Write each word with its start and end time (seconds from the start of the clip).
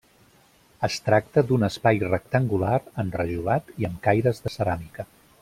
Es 0.87 0.95
tracta 1.09 1.43
d'un 1.51 1.67
espai 1.67 2.01
rectangular, 2.05 2.79
enrajolat 3.05 3.71
i 3.85 3.89
amb 3.91 4.01
caires 4.09 4.43
de 4.49 4.55
ceràmica. 4.57 5.09